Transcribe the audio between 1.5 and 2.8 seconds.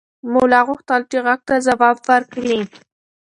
ځواب ورکړي.